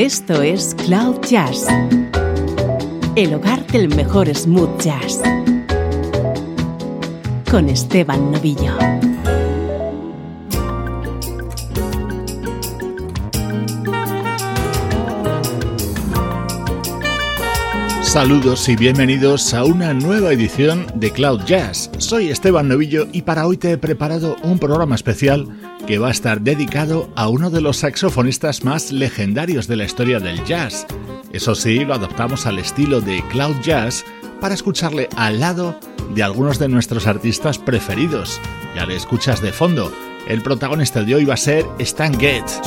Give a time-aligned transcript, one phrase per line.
[0.00, 1.66] Esto es Cloud Jazz,
[3.16, 5.20] el hogar del mejor smooth jazz,
[7.50, 8.78] con Esteban Novillo.
[18.00, 21.90] Saludos y bienvenidos a una nueva edición de Cloud Jazz.
[21.98, 25.46] Soy Esteban Novillo y para hoy te he preparado un programa especial
[25.90, 30.20] que va a estar dedicado a uno de los saxofonistas más legendarios de la historia
[30.20, 30.86] del jazz.
[31.32, 34.04] Eso sí, lo adoptamos al estilo de Cloud Jazz
[34.40, 35.74] para escucharle al lado
[36.14, 38.40] de algunos de nuestros artistas preferidos.
[38.76, 39.92] Ya le escuchas de fondo.
[40.28, 42.60] El protagonista de hoy va a ser Stan Getz.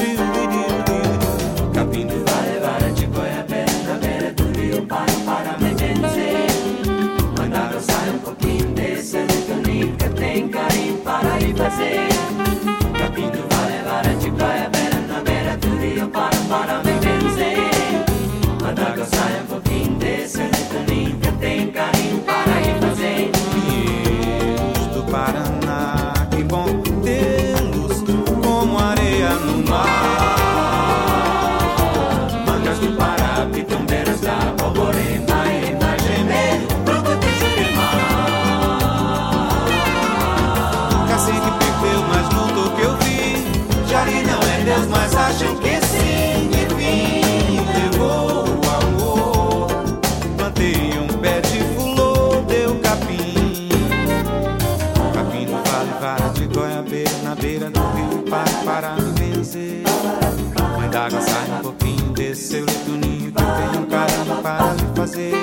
[62.53, 65.33] seu lindo ninho que eu tenho um caramba para lhe fazer.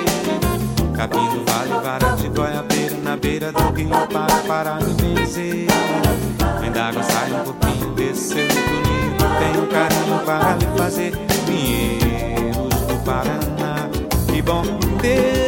[0.95, 5.67] Cabindo vale, vara de goiabeiro na beira do rio para para me vencer.
[6.61, 10.23] Vem d'água, sai um pouquinho desse seu é lindo ninho que eu tenho um caramba
[10.23, 11.11] para lhe fazer.
[11.45, 13.89] Pinheiros do Paraná,
[14.31, 14.63] que bom
[15.01, 15.40] ter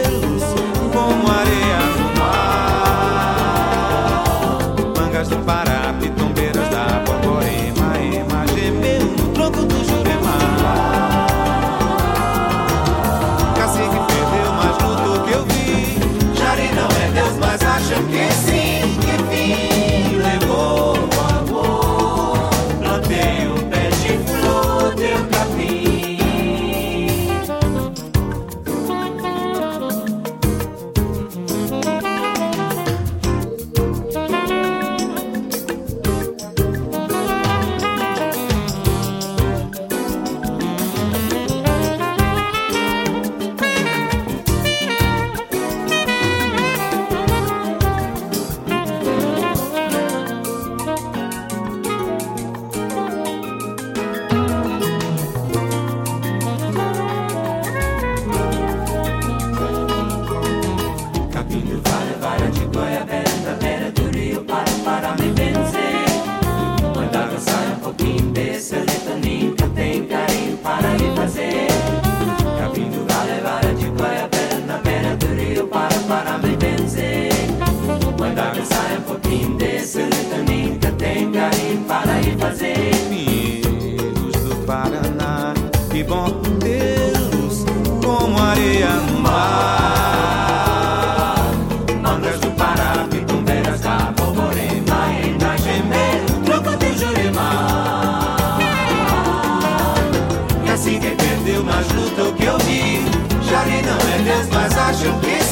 [105.03, 105.42] to be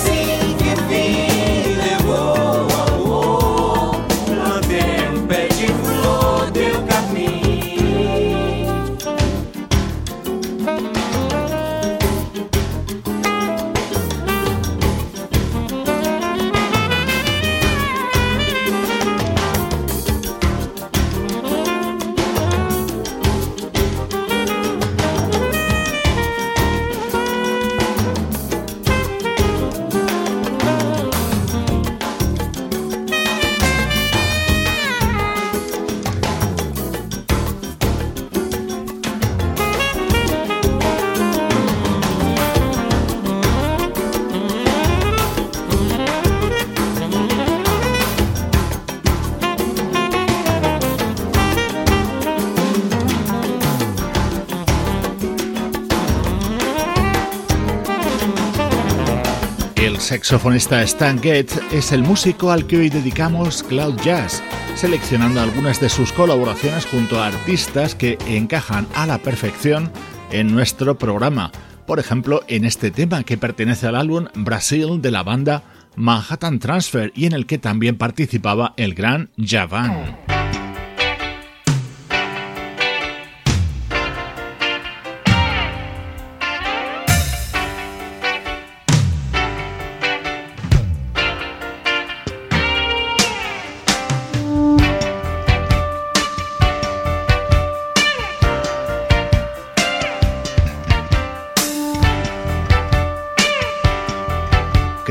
[60.32, 64.42] saxofonista Stan Getz es el músico al que hoy dedicamos Cloud Jazz,
[64.76, 69.92] seleccionando algunas de sus colaboraciones junto a artistas que encajan a la perfección
[70.32, 71.52] en nuestro programa.
[71.86, 75.64] Por ejemplo, en este tema que pertenece al álbum Brasil de la banda
[75.98, 80.31] Manhattan Transfer y en el que también participaba el gran Javan.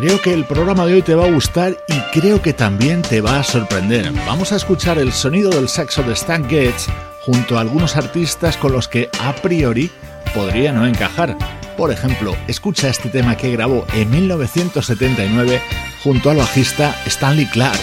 [0.00, 3.20] Creo que el programa de hoy te va a gustar y creo que también te
[3.20, 4.11] va a sorprender.
[4.26, 6.87] Vamos a escuchar el sonido del saxo de Stan Getz
[7.26, 9.91] junto a algunos artistas con los que a priori
[10.35, 11.37] podría no encajar.
[11.76, 15.61] Por ejemplo, escucha este tema que grabó en 1979
[16.02, 17.79] junto al bajista Stanley Clark.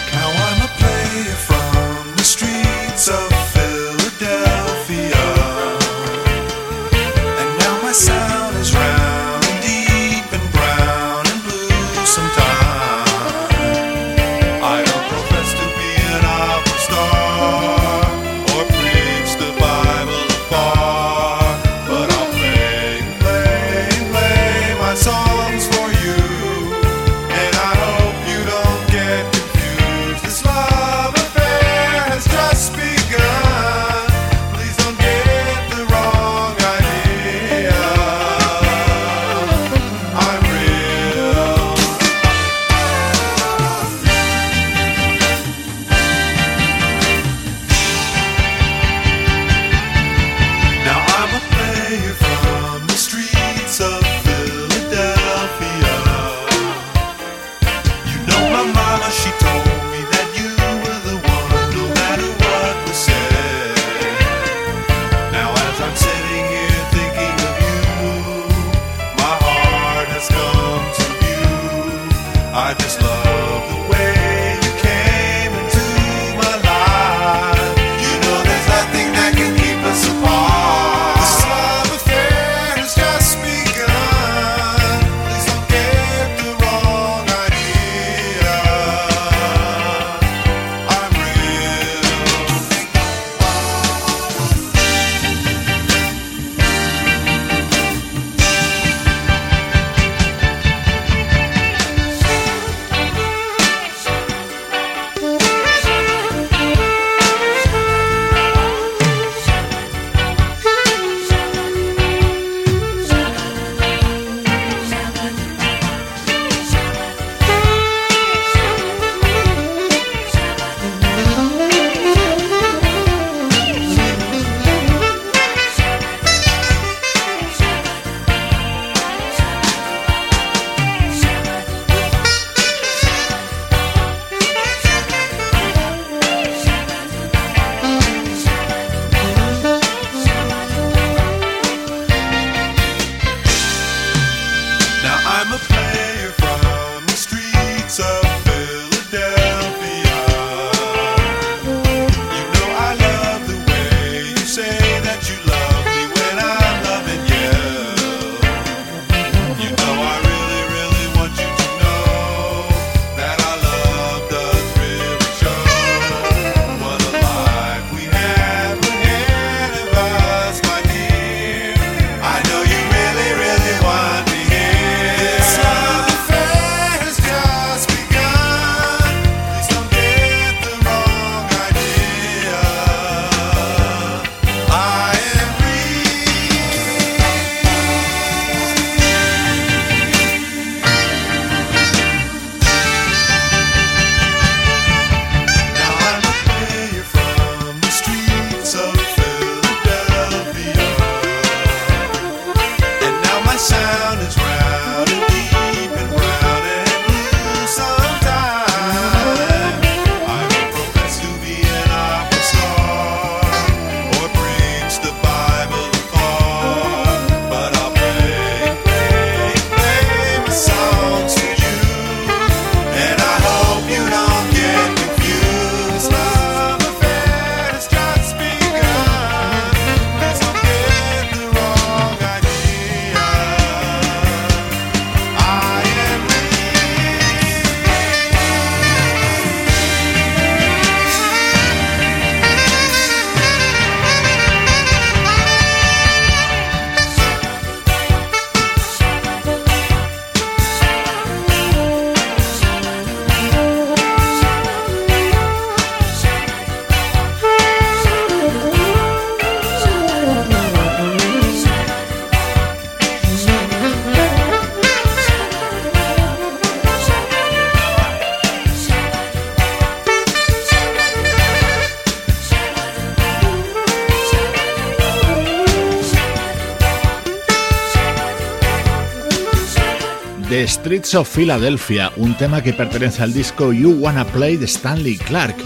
[280.88, 285.58] Streets of Philadelphia, un tema que pertenece al disco You Wanna Play de Stanley Clark.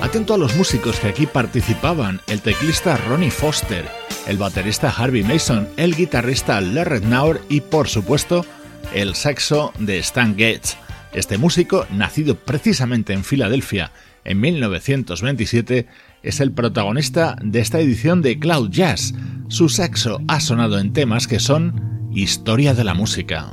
[0.00, 3.84] Atento a los músicos que aquí participaban, el teclista Ronnie Foster,
[4.26, 8.46] el baterista Harvey Mason, el guitarrista Larry Naur y por supuesto
[8.94, 10.76] el saxo de Stan Getz.
[11.12, 13.92] Este músico, nacido precisamente en Filadelfia
[14.24, 15.88] en 1927,
[16.22, 19.12] es el protagonista de esta edición de Cloud Jazz.
[19.48, 23.52] Su saxo ha sonado en temas que son historia de la música.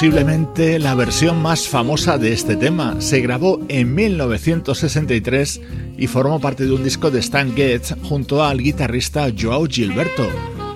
[0.00, 3.02] Posiblemente la versión más famosa de este tema.
[3.02, 5.60] Se grabó en 1963
[5.98, 10.26] y formó parte de un disco de Stan Getz junto al guitarrista Joao Gilberto,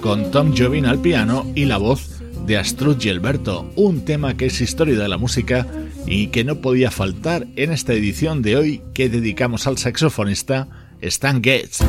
[0.03, 4.61] con Tom Jobin al piano y la voz de Astrud Gilberto, un tema que es
[4.61, 5.67] historia de la música
[6.07, 10.69] y que no podía faltar en esta edición de hoy que dedicamos al saxofonista
[11.01, 11.81] Stan Getz.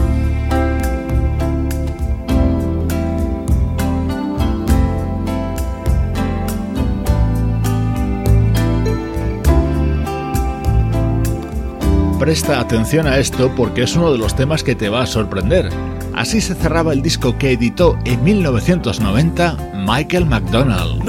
[12.26, 15.70] Presta atención a esto porque es uno de los temas que te va a sorprender.
[16.16, 21.04] Así se cerraba el disco que editó en 1990 Michael McDonald.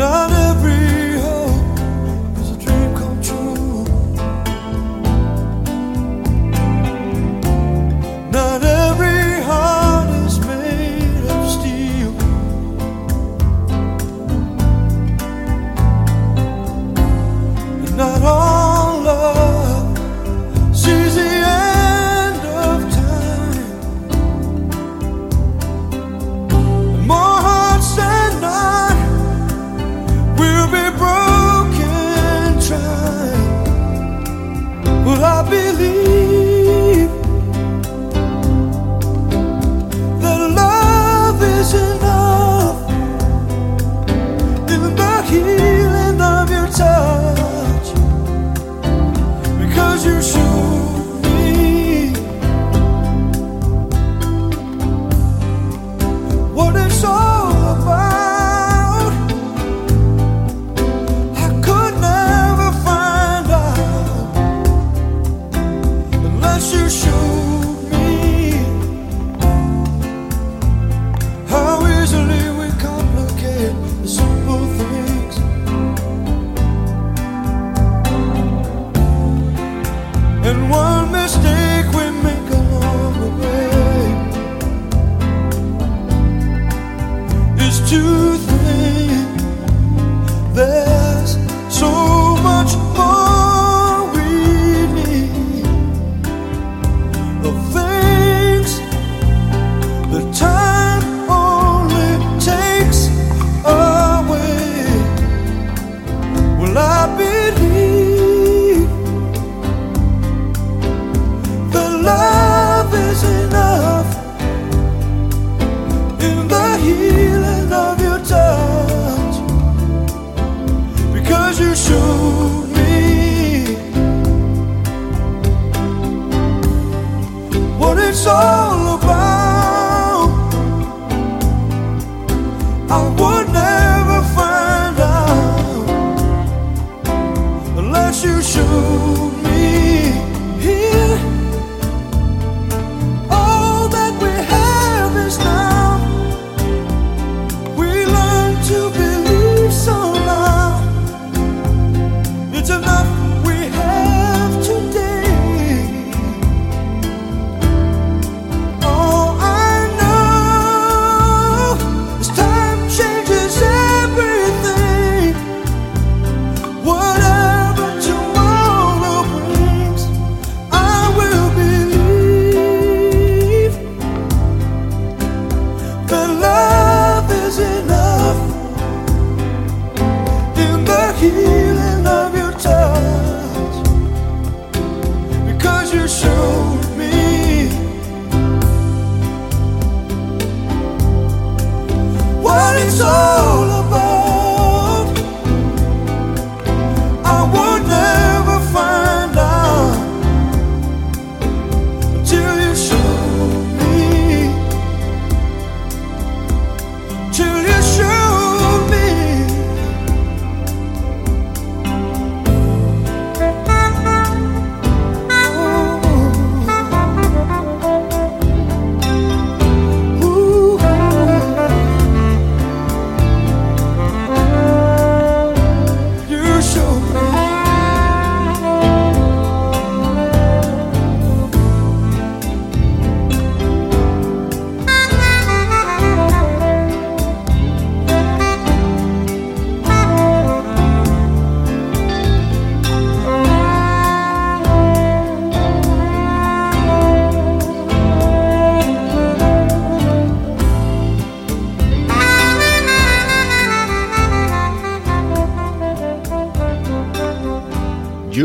[128.13, 129.16] 走了吧。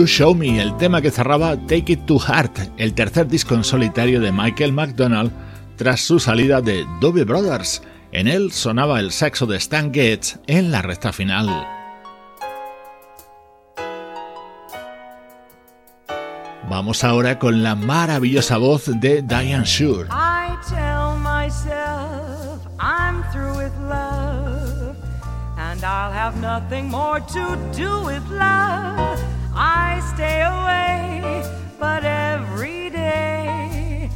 [0.01, 3.63] You Show Me, el tema que cerraba Take It to Heart, el tercer disco en
[3.63, 5.31] solitario de Michael McDonald
[5.75, 7.83] tras su salida de Doobie Brothers.
[8.11, 11.47] En él sonaba el saxo de Stan Getz en la recta final.
[16.67, 20.09] Vamos ahora con la maravillosa voz de Diane Shure.
[29.53, 31.43] I stay away,
[31.79, 34.09] but every day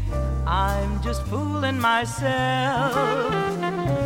[0.48, 2.93] I'm just fooling myself.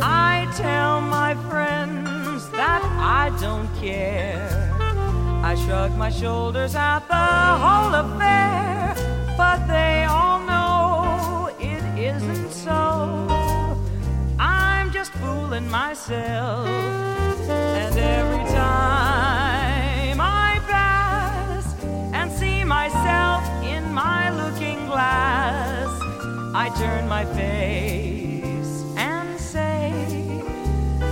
[0.02, 4.74] I tell my friends that I don't care.
[5.42, 8.94] I shrug my shoulders at the whole affair,
[9.36, 13.26] but they all know it isn't so.
[14.38, 16.66] I'm just fooling myself,
[17.48, 19.09] and every time
[26.52, 29.92] I turn my face and say,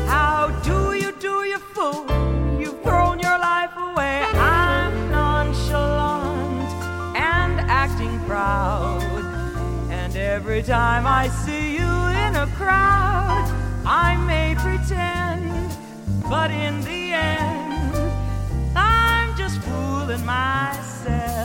[0.07, 2.05] How do you do, you fool?
[2.61, 4.25] You've thrown your life away.
[4.35, 6.73] I'm nonchalant
[7.17, 9.01] and acting proud.
[9.91, 11.93] And every time I see you
[12.27, 13.49] in a crowd,
[13.87, 15.71] I may pretend,
[16.29, 18.13] but in the end,
[18.77, 21.38] I'm just fooling myself.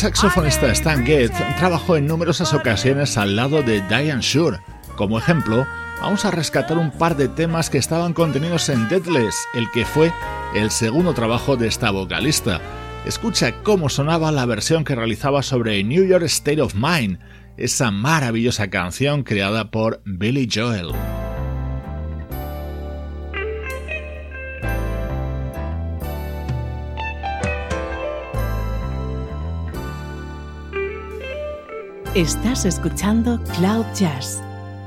[0.00, 4.60] Saxofonista Stan Getz trabajó en numerosas ocasiones al lado de Diane Shure.
[4.96, 5.66] Como ejemplo,
[6.00, 10.10] vamos a rescatar un par de temas que estaban contenidos en Deadless, el que fue
[10.54, 12.62] el segundo trabajo de esta vocalista.
[13.04, 17.18] Escucha cómo sonaba la versión que realizaba sobre New York State of Mind,
[17.58, 20.92] esa maravillosa canción creada por Billy Joel.
[32.20, 34.42] Estás escuchando Cloud Jazz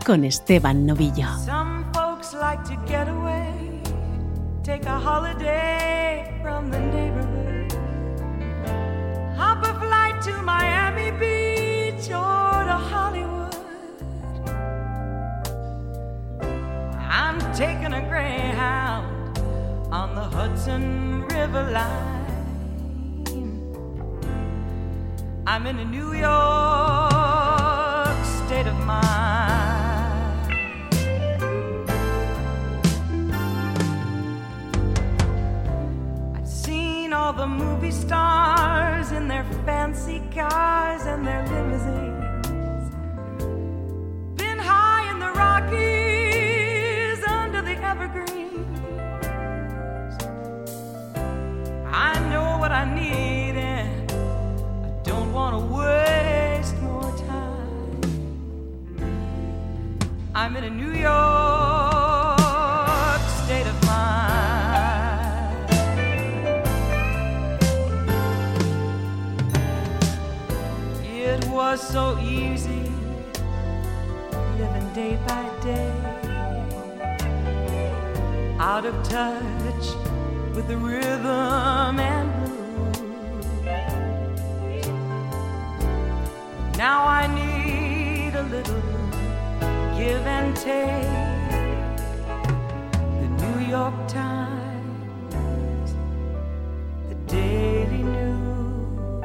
[0.06, 1.28] con Esteban Novillo.
[1.44, 3.82] Some folks like to get away,
[4.62, 7.74] take a holiday from the neighborhood.
[9.36, 13.56] Hop a flight to Miami Beach or to Hollywood.
[17.00, 19.40] I'm taking a Greyhound
[19.92, 22.14] on the Hudson River line.
[25.48, 27.23] I'm in New York
[28.64, 30.54] state of mind.
[36.36, 42.86] I've seen all the movie stars in their fancy cars and their limousines.
[44.38, 48.78] Been high in the Rockies under the evergreens.
[51.86, 53.33] I know what I need
[60.44, 61.14] I'm in a New York
[63.46, 65.70] state of mind.
[71.06, 72.92] It was so easy
[74.60, 75.94] living day by day,
[78.60, 79.96] out of touch
[80.54, 83.46] with the rhythm and blues.
[86.78, 88.93] Now I need a little
[90.04, 91.12] give and take.
[93.22, 95.90] The New York Times,
[97.10, 99.22] the Daily News.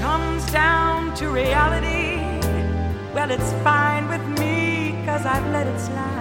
[0.00, 2.08] Comes down to reality.
[3.14, 4.56] Well, it's fine with me,
[5.06, 6.11] cause I've let it slide.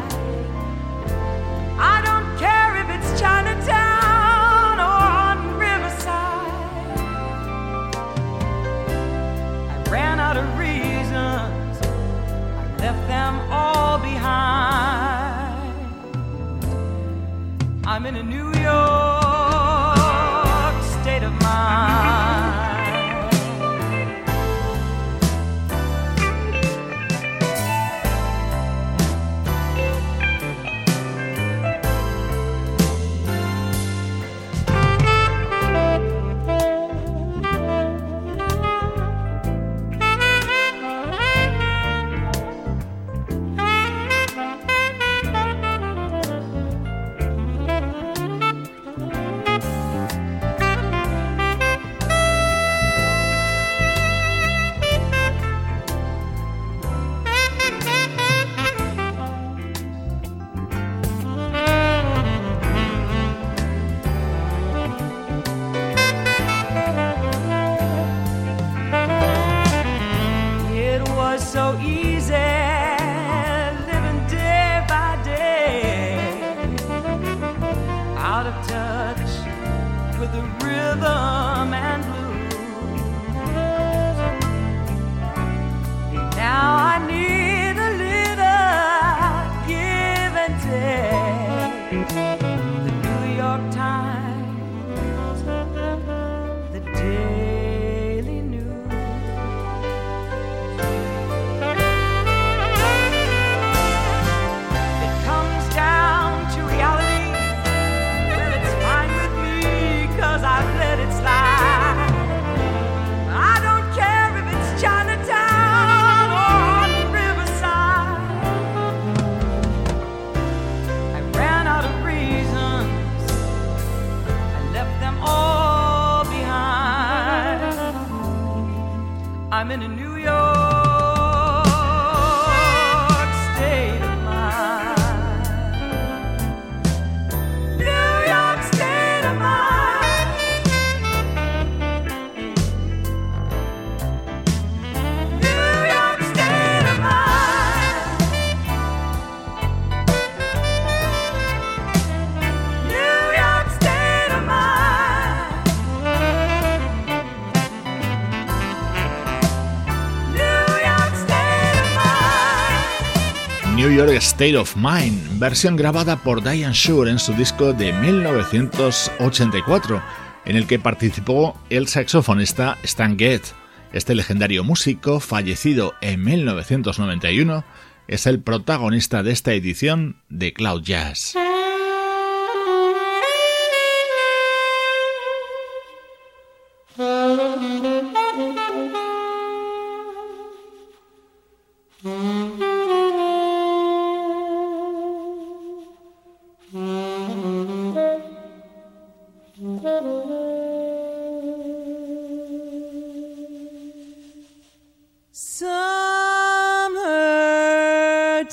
[164.41, 170.01] State of Mind, versión grabada por Diane Shure en su disco de 1984,
[170.45, 173.53] en el que participó el saxofonista Stan Getz.
[173.93, 177.63] Este legendario músico, fallecido en 1991,
[178.07, 181.35] es el protagonista de esta edición de Cloud Jazz.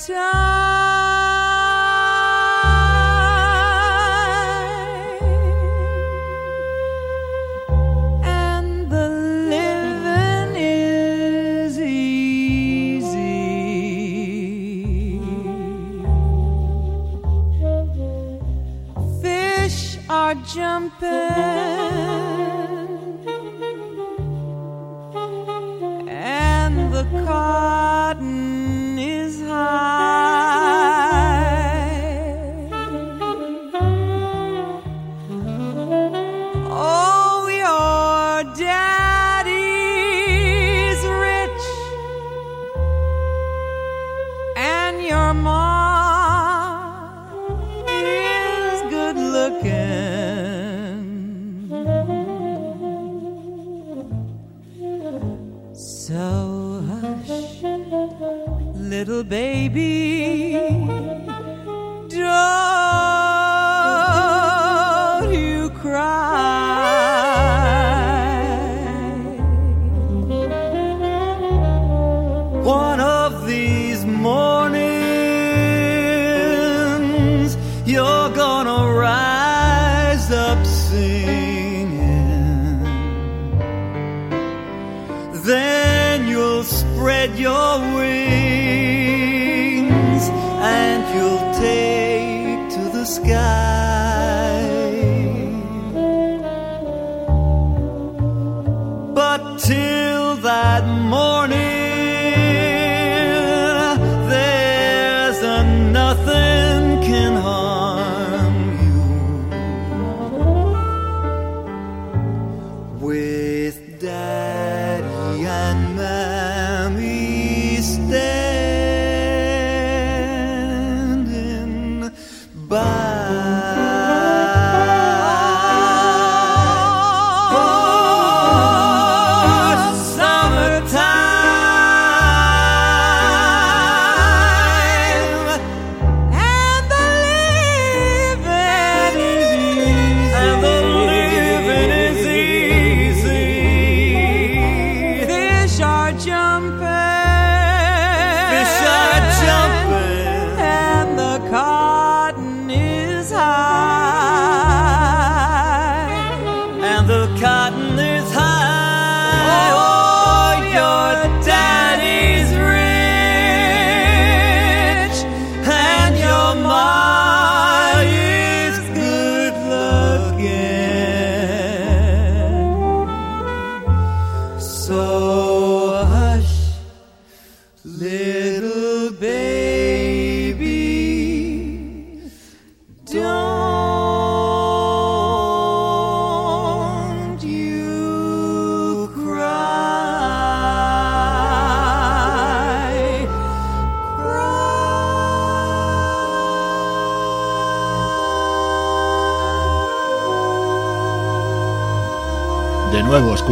[0.07, 0.48] time.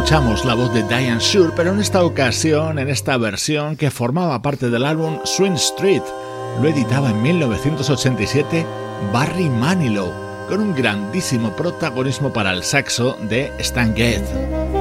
[0.06, 4.40] escuchamos la voz de Diane Shure, pero en esta ocasión, en esta versión que formaba
[4.40, 6.02] parte del álbum Swing Street,
[6.62, 8.64] lo editaba en 1987
[9.12, 10.12] Barry Manilow,
[10.48, 14.75] con un grandísimo protagonismo para el saxo de Stan Getz.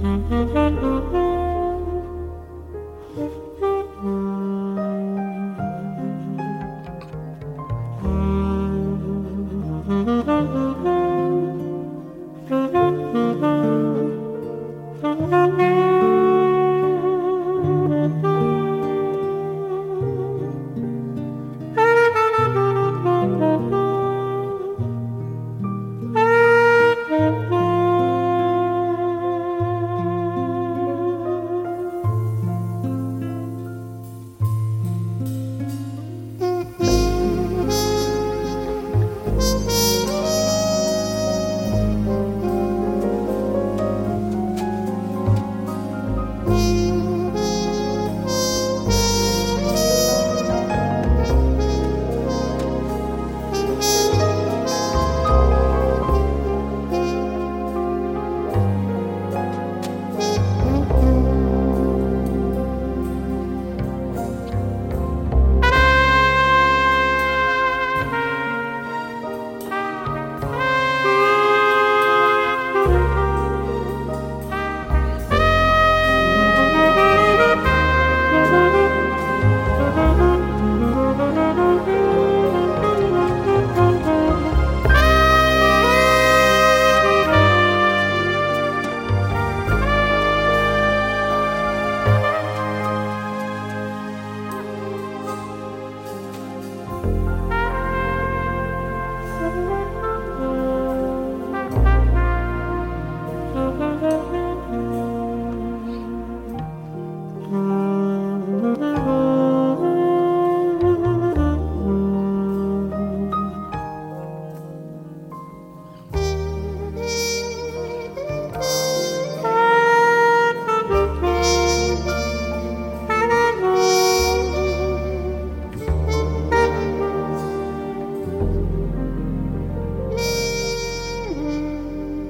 [0.00, 1.27] Mm-hmm.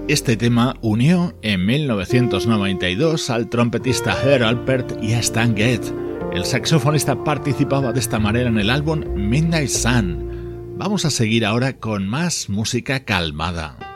[0.08, 5.92] Este tema unió en 1992 al trompetista Herr Alpert y a Stan Getz.
[6.32, 10.76] El saxofonista participaba de esta manera en el álbum Midnight Sun.
[10.78, 13.87] Vamos a seguir ahora con más música calmada.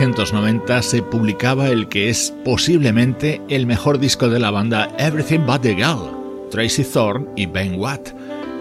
[0.00, 5.60] 1990 se publicaba el que es posiblemente el mejor disco de la banda Everything But
[5.60, 8.08] the Girl, Tracy Thorn y Ben Watt.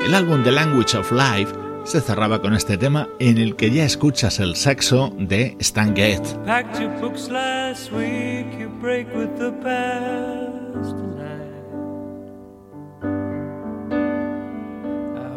[0.06, 1.54] El álbum The Language of Life
[1.86, 6.36] se cerraba con este tema en el que ya escuchas el sexo de Stan Getz.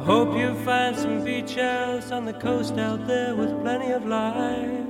[0.05, 4.82] Hope you find some beach house on the coast out there with plenty of life.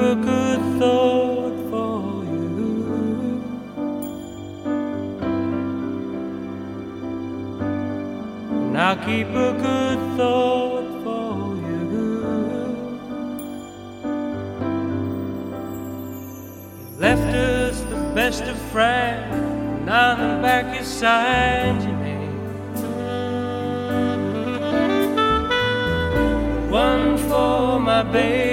[0.00, 2.50] A good thought for you.
[8.72, 11.82] Now keep a good thought for you.
[16.82, 22.30] You left us the best of friends on the back is signed your name.
[26.70, 28.49] One for my baby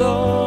[0.00, 0.39] good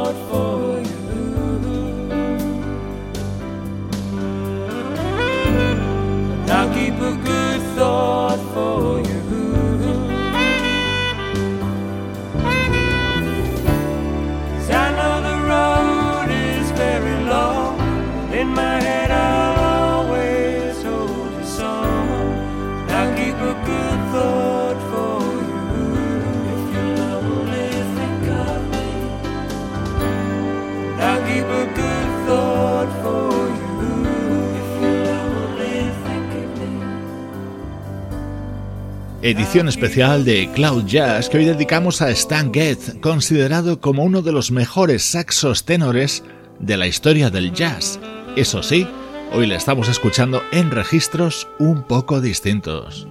[39.24, 44.34] Edición especial de Cloud Jazz que hoy dedicamos a Stan Getz, considerado como uno de
[44.34, 46.26] los mejores saxos tenores
[46.60, 48.02] de la historia del jazz.
[48.36, 48.86] Eso sí,
[49.32, 53.08] hoy le estamos escuchando en registros un poco distintos.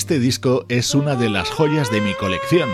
[0.00, 2.70] Este disco es una de las joyas de mi colección.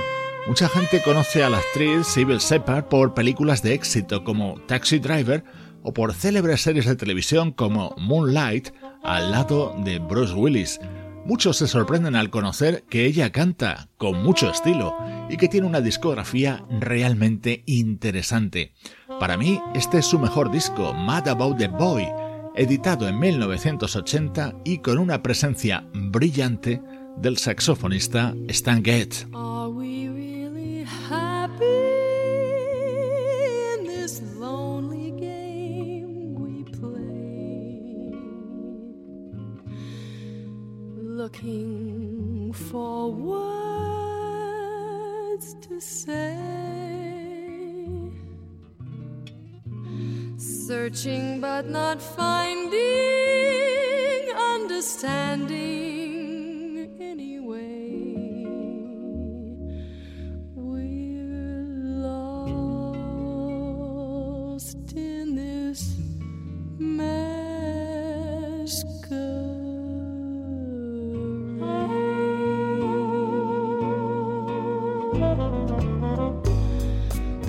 [0.46, 5.42] Mucha gente conoce a la actriz Sybil Shepard por películas de éxito como Taxi Driver
[5.82, 8.68] o por célebres series de televisión como Moonlight
[9.02, 10.78] al lado de Bruce Willis.
[11.24, 14.96] Muchos se sorprenden al conocer que ella canta con mucho estilo
[15.28, 18.72] y que tiene una discografía realmente interesante.
[19.18, 22.06] Para mí, este es su mejor disco, Mad About the Boy,
[22.54, 26.80] editado en 1980 y con una presencia brillante
[27.20, 29.26] del saxofonista Stan Getz.
[41.26, 43.46] looking for words
[45.60, 46.36] to say,
[50.36, 52.76] searching but not finding
[54.54, 56.35] understanding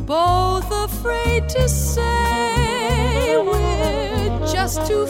[0.08, 5.06] both afraid to say we're just too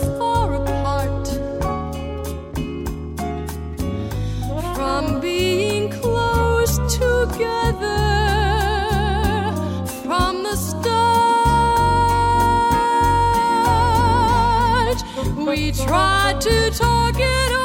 [15.86, 17.57] tried to talk it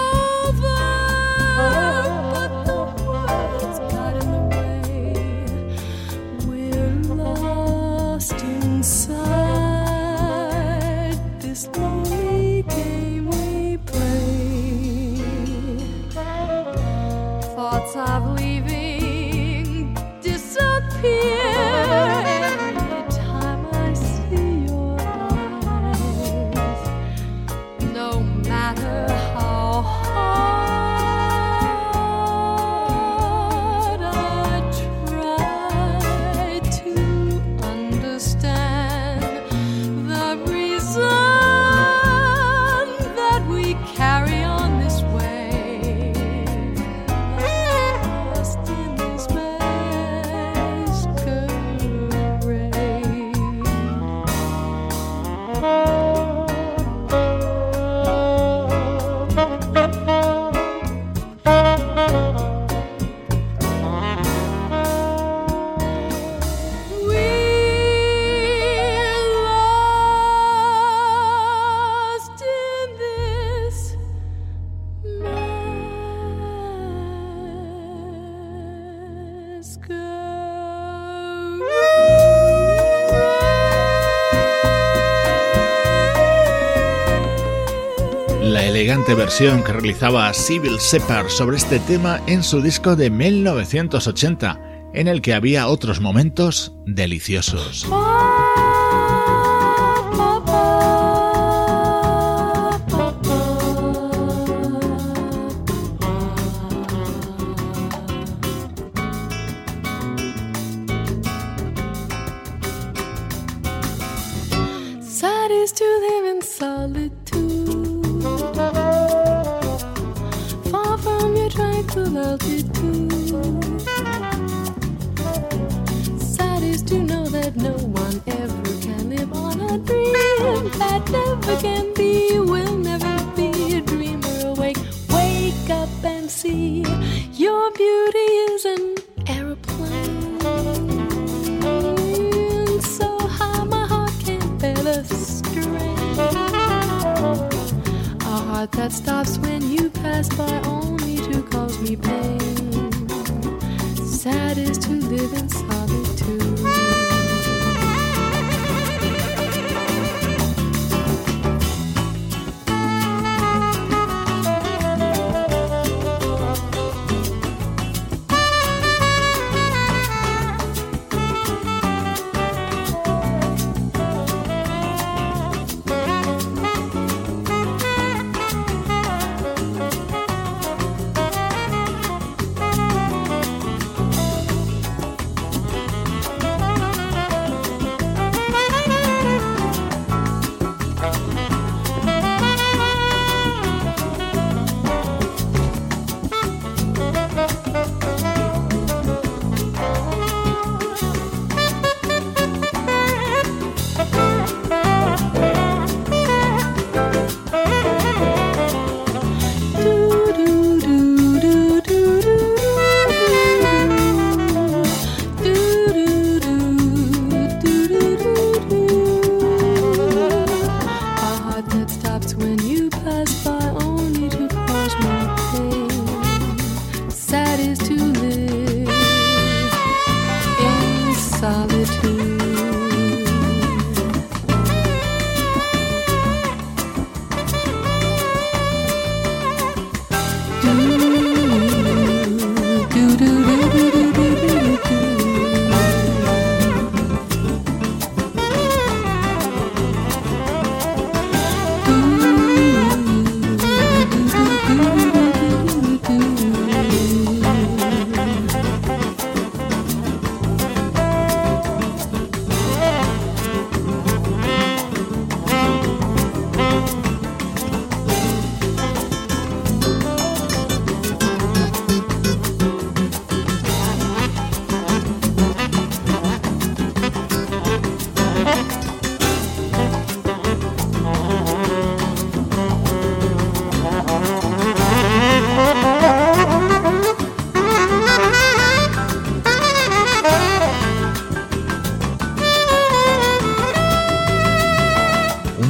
[89.01, 94.61] versión que realizaba Civil Separ sobre este tema en su disco de 1980,
[94.93, 97.87] en el que había otros momentos deliciosos.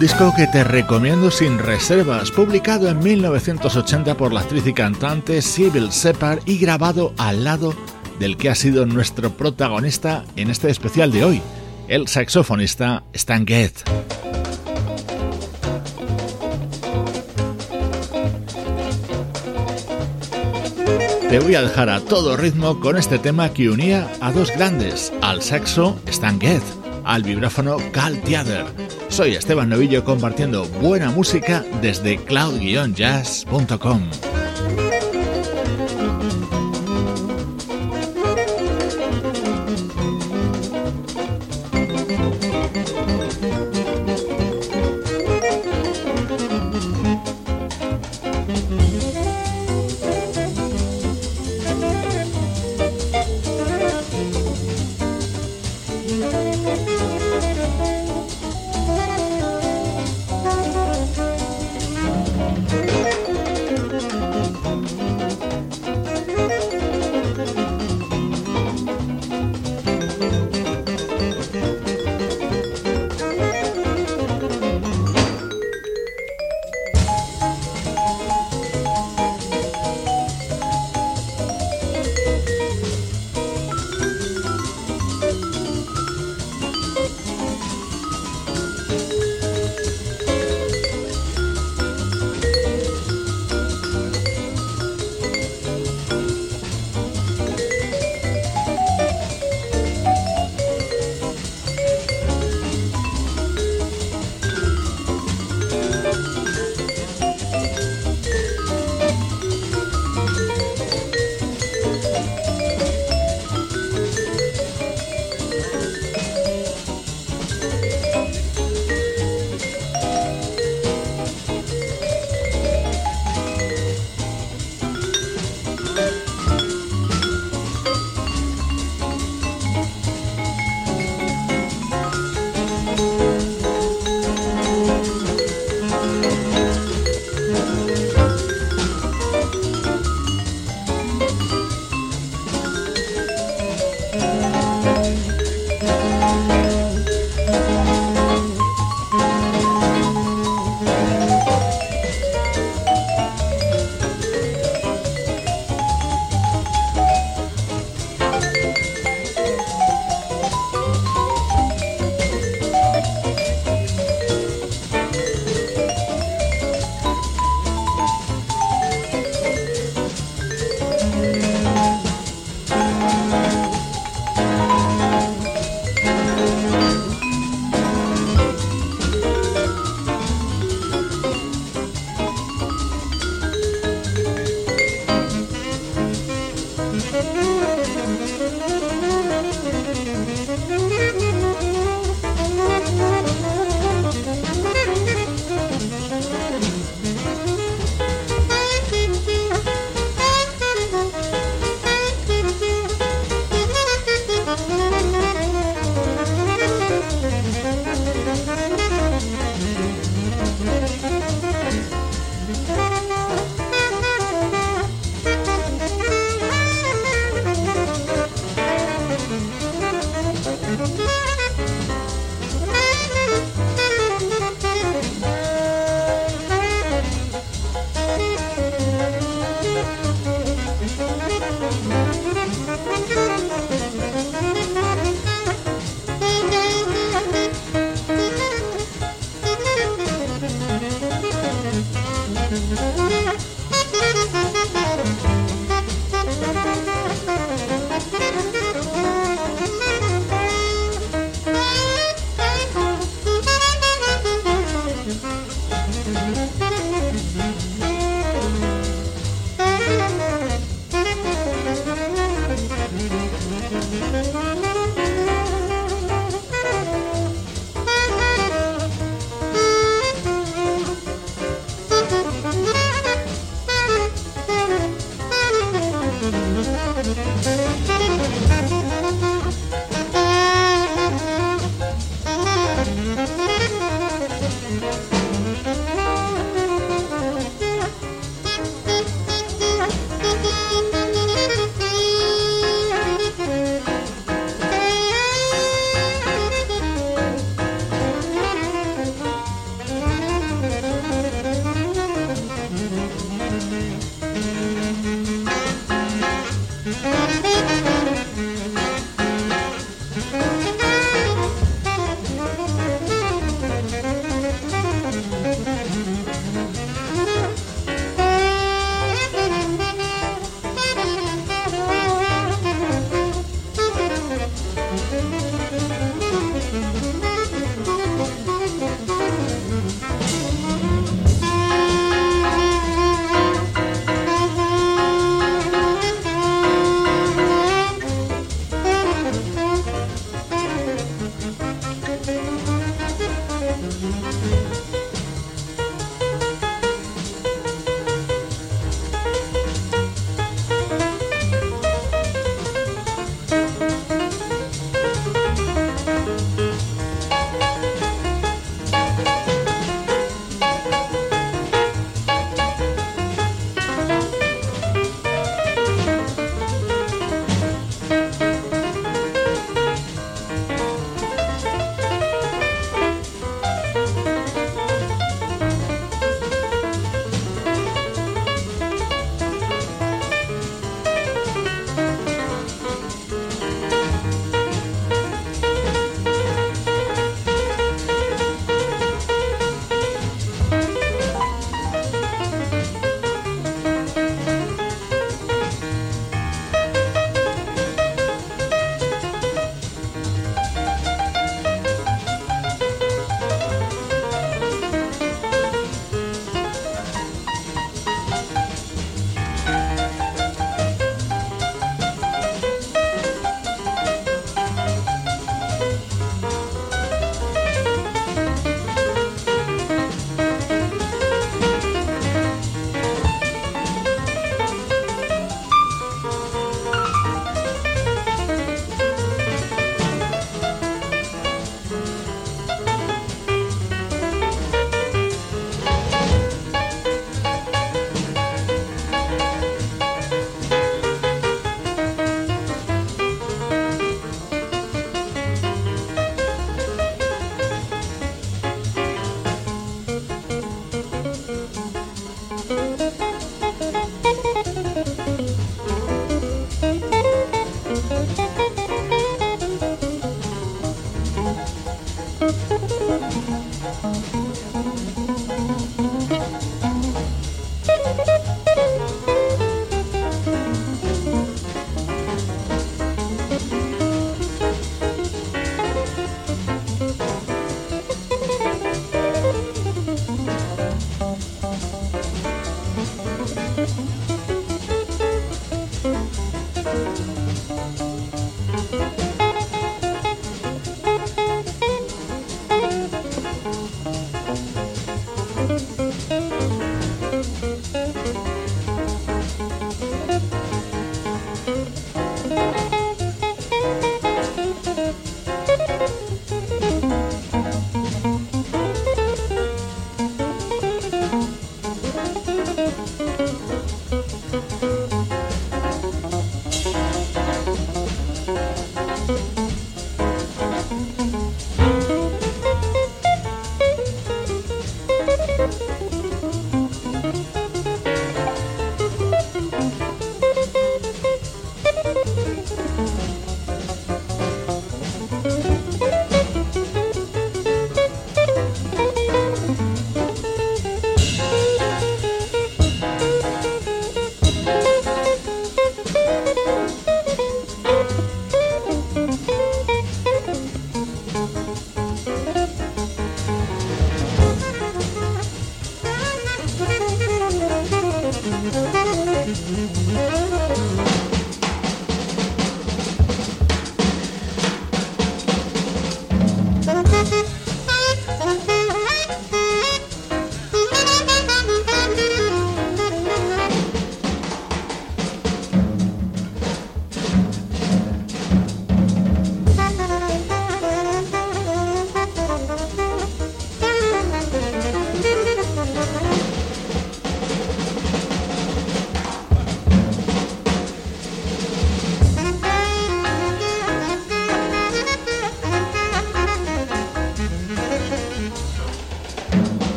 [0.00, 5.92] Disco que te recomiendo sin reservas, publicado en 1980 por la actriz y cantante Sybil
[5.92, 7.74] Separ y grabado al lado
[8.18, 11.42] del que ha sido nuestro protagonista en este especial de hoy,
[11.86, 13.84] el saxofonista Stan Getz.
[21.28, 25.12] Te voy a dejar a todo ritmo con este tema que unía a dos grandes,
[25.20, 28.64] al saxo Stan Getz, al vibráfono Cal Theater.
[29.08, 34.29] Soy Esteban Novillo compartiendo buena música desde cloud-jazz.com.